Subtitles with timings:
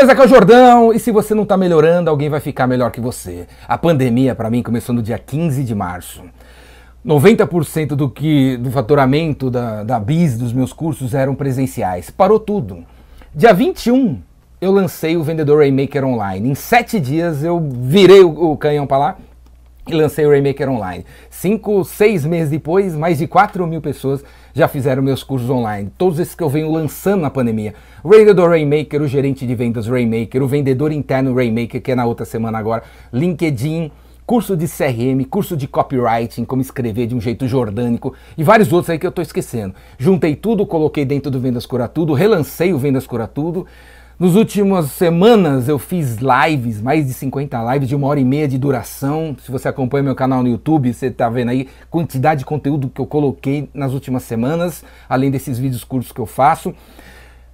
[0.00, 2.90] Beleza, aqui é o Jordão, e se você não está melhorando, alguém vai ficar melhor
[2.90, 3.46] que você.
[3.68, 6.22] A pandemia, para mim, começou no dia 15 de março.
[7.06, 12.08] 90% do que do faturamento da, da BIS, dos meus cursos, eram presenciais.
[12.08, 12.82] Parou tudo.
[13.34, 14.22] Dia 21,
[14.58, 16.48] eu lancei o Vendedor Rainmaker Online.
[16.48, 19.16] Em sete dias, eu virei o, o canhão para lá
[19.88, 21.04] e lancei o Rainmaker Online.
[21.28, 25.90] Cinco, seis meses depois, mais de 4 mil pessoas já fizeram meus cursos online.
[25.96, 27.74] Todos esses que eu venho lançando na pandemia.
[28.02, 32.04] O vendedor Rainmaker, o gerente de vendas Rainmaker, o vendedor interno Rainmaker, que é na
[32.04, 33.90] outra semana agora, LinkedIn,
[34.30, 38.90] curso de CRM, curso de copywriting, como escrever de um jeito jordânico e vários outros
[38.90, 39.74] aí que eu estou esquecendo.
[39.98, 43.66] Juntei tudo, coloquei dentro do Vendas Cura Tudo, relancei o Vendas Cura Tudo.
[44.20, 48.46] Nos últimas semanas eu fiz lives, mais de 50 lives de uma hora e meia
[48.46, 49.34] de duração.
[49.42, 53.00] Se você acompanha meu canal no YouTube, você está vendo aí quantidade de conteúdo que
[53.00, 56.74] eu coloquei nas últimas semanas, além desses vídeos curtos que eu faço.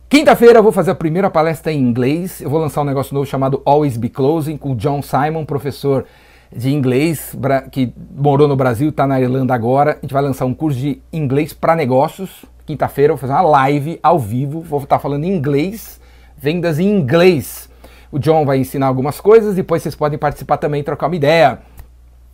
[0.09, 2.41] Quinta-feira eu vou fazer a primeira palestra em inglês.
[2.41, 6.05] Eu vou lançar um negócio novo chamado Always Be Closing com o John Simon, professor
[6.51, 7.33] de inglês
[7.71, 9.93] que morou no Brasil, está na Irlanda agora.
[9.93, 12.45] A gente vai lançar um curso de inglês para negócios.
[12.67, 16.05] Quinta-feira eu vou fazer uma live ao vivo, vou estar falando em inglês
[16.37, 17.69] vendas em inglês.
[18.11, 21.61] O John vai ensinar algumas coisas, depois vocês podem participar também e trocar uma ideia.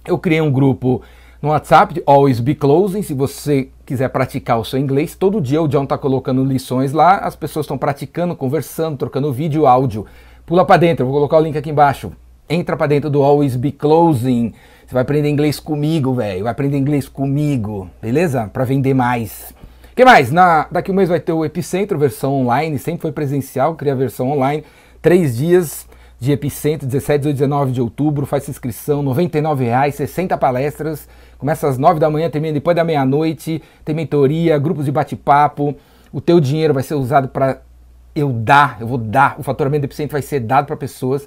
[0.07, 1.03] Eu criei um grupo
[1.41, 5.17] no WhatsApp Always Be Closing, se você quiser praticar o seu inglês.
[5.17, 9.67] Todo dia o John está colocando lições lá, as pessoas estão praticando, conversando, trocando vídeo,
[9.67, 10.07] áudio.
[10.47, 12.13] Pula para dentro, eu vou colocar o link aqui embaixo.
[12.49, 14.53] Entra para dentro do Always Be Closing.
[14.87, 16.45] Você vai aprender inglês comigo, velho.
[16.45, 18.51] Vai aprender inglês comigo, beleza?
[18.53, 19.55] Para vender mais
[19.95, 20.31] que mais?
[20.31, 23.97] Na, daqui um mês vai ter o Epicentro, versão online, sempre foi presencial, criei a
[23.97, 24.65] versão online.
[25.01, 25.87] Três dias
[26.19, 31.77] de Epicentro, 17, 18, 19 de outubro, faz inscrição, R$ reais, 60 palestras, começa às
[31.77, 35.75] 9 da manhã, termina depois da meia-noite, tem mentoria, grupos de bate-papo,
[36.13, 37.61] o teu dinheiro vai ser usado para
[38.15, 41.27] eu dar, eu vou dar, o faturamento do Epicentro vai ser dado para pessoas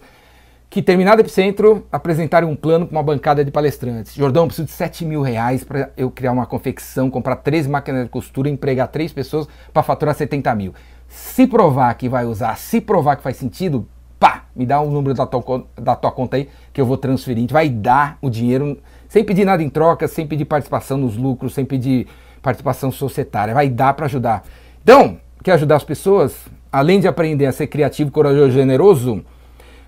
[0.75, 4.13] que terminado o Epicentro apresentarem um plano para uma bancada de palestrantes.
[4.13, 8.09] Jordão, preciso de 7 mil reais para eu criar uma confecção, comprar três máquinas de
[8.09, 10.73] costura, empregar três pessoas para faturar 70 mil.
[11.07, 13.87] Se provar que vai usar, se provar que faz sentido,
[14.19, 16.97] pá, me dá o um número da tua, da tua conta aí que eu vou
[16.97, 17.37] transferir.
[17.37, 18.77] A gente vai dar o dinheiro
[19.07, 22.05] sem pedir nada em troca, sem pedir participação nos lucros, sem pedir
[22.41, 23.53] participação societária.
[23.53, 24.43] Vai dar para ajudar.
[24.83, 26.35] Então, quer ajudar as pessoas?
[26.69, 29.23] Além de aprender a ser criativo, corajoso e generoso,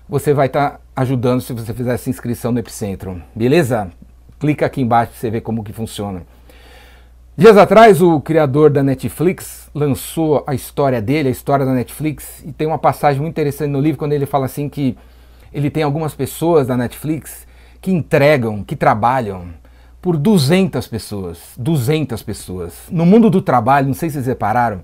[0.08, 3.22] você vai estar tá ajudando se você fizer essa inscrição no Epicentro.
[3.34, 3.90] Beleza?
[4.40, 6.22] Clica aqui embaixo para você ver como que funciona.
[7.36, 12.50] Dias atrás, o criador da Netflix lançou a história dele, a história da Netflix, e
[12.52, 14.96] tem uma passagem muito interessante no livro quando ele fala assim que
[15.52, 17.46] ele tem algumas pessoas da Netflix
[17.80, 19.50] que entregam, que trabalham
[20.02, 22.74] por 200 pessoas, 200 pessoas.
[22.90, 24.80] No mundo do trabalho, não sei se vocês repararam,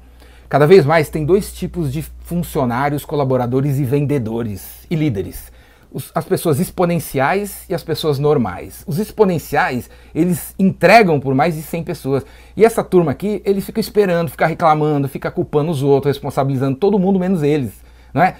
[0.54, 5.50] Cada vez mais tem dois tipos de funcionários, colaboradores e vendedores e líderes.
[5.90, 8.84] Os, as pessoas exponenciais e as pessoas normais.
[8.86, 12.24] Os exponenciais, eles entregam por mais de 100 pessoas.
[12.56, 17.00] E essa turma aqui, eles ficam esperando, fica reclamando, fica culpando os outros, responsabilizando todo
[17.00, 17.72] mundo menos eles,
[18.14, 18.36] não é?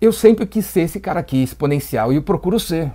[0.00, 2.92] Eu sempre quis ser esse cara aqui, exponencial, e eu procuro ser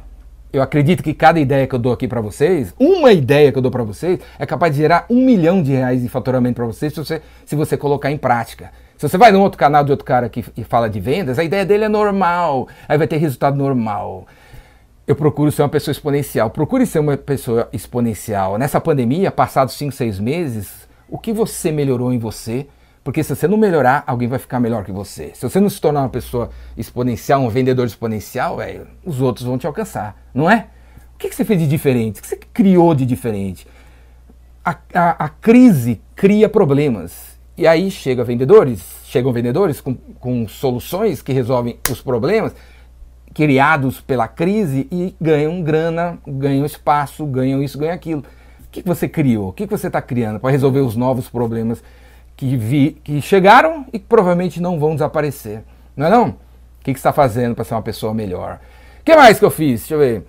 [0.52, 3.62] eu acredito que cada ideia que eu dou aqui para vocês, uma ideia que eu
[3.62, 6.92] dou para vocês, é capaz de gerar um milhão de reais de faturamento para vocês
[6.92, 8.72] se você, se você colocar em prática.
[8.98, 11.66] Se você vai num outro canal de outro cara que fala de vendas, a ideia
[11.66, 14.28] dele é normal, aí vai ter resultado normal.
[15.08, 16.50] Eu procuro ser uma pessoa exponencial.
[16.50, 18.58] Procure ser uma pessoa exponencial.
[18.58, 22.68] Nessa pandemia, passados 5, 6 meses, o que você melhorou em você?
[23.10, 25.32] Porque se você não melhorar, alguém vai ficar melhor que você.
[25.34, 29.58] Se você não se tornar uma pessoa exponencial, um vendedor exponencial, véio, os outros vão
[29.58, 30.68] te alcançar, não é?
[31.16, 32.20] O que, você fez de diferente?
[32.20, 33.66] O que você criou de diferente?
[34.64, 37.40] A, a, a crise cria problemas.
[37.58, 42.54] E aí chega vendedores, chegam vendedores com, com soluções que resolvem os problemas
[43.34, 48.22] criados pela crise e ganham grana, ganham espaço, ganham isso, ganham aquilo.
[48.22, 49.50] O que você criou?
[49.50, 51.82] O que você está criando para resolver os novos problemas
[52.40, 55.62] que, vi, que chegaram e que provavelmente não vão desaparecer.
[55.94, 56.30] Não é não?
[56.30, 56.36] O
[56.82, 58.62] que, que está fazendo para ser uma pessoa melhor?
[59.02, 59.82] O que mais que eu fiz?
[59.82, 60.24] Deixa eu ver.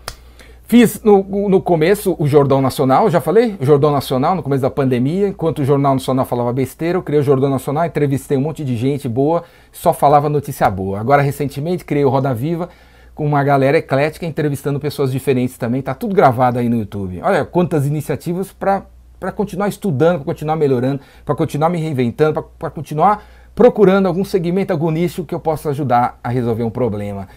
[0.64, 3.56] Fiz no, no começo o Jordão Nacional, já falei?
[3.60, 7.20] O Jordão Nacional, no começo da pandemia, enquanto o Jornal Nacional falava besteira, eu criei
[7.20, 10.98] o Jordão Nacional, entrevistei um monte de gente boa, só falava notícia boa.
[10.98, 12.68] Agora, recentemente, criei o Roda Viva,
[13.14, 17.20] com uma galera eclética, entrevistando pessoas diferentes também, tá tudo gravado aí no YouTube.
[17.22, 18.82] Olha quantas iniciativas para
[19.20, 23.22] para continuar estudando, para continuar melhorando, para continuar me reinventando, para continuar
[23.54, 27.28] procurando algum segmento, algum nicho que eu possa ajudar a resolver um problema.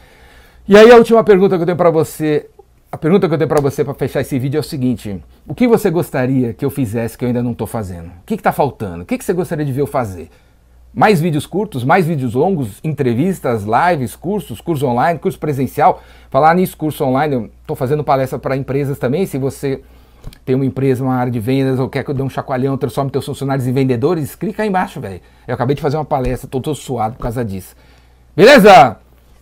[0.65, 2.49] E aí a última pergunta que eu tenho para você,
[2.89, 5.53] a pergunta que eu tenho para você para fechar esse vídeo é o seguinte: o
[5.53, 8.07] que você gostaria que eu fizesse que eu ainda não estou fazendo?
[8.07, 9.03] O que está faltando?
[9.03, 10.29] O que, que você gostaria de ver eu fazer?
[10.93, 16.01] Mais vídeos curtos, mais vídeos longos, entrevistas, lives, cursos, curso online, curso presencial.
[16.29, 19.25] Falar nisso, curso online, eu estou fazendo palestra para empresas também.
[19.25, 19.81] Se você
[20.45, 23.11] tem uma empresa, uma área de vendas, ou quer que eu dê um chacoalhão, transforme
[23.11, 25.21] teus funcionários em vendedores, clica aí embaixo, velho.
[25.47, 27.75] Eu acabei de fazer uma palestra, estou todo suado por causa disso.
[28.35, 28.97] Beleza?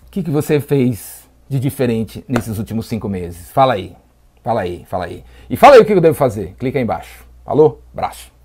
[0.08, 3.50] O que, que você fez de diferente nesses últimos cinco meses?
[3.52, 3.96] Fala aí,
[4.44, 5.24] fala aí, fala aí.
[5.50, 6.56] E fala aí o que eu devo fazer.
[6.58, 7.26] Clica aí embaixo.
[7.46, 7.82] Falou?
[7.94, 8.41] Abraço.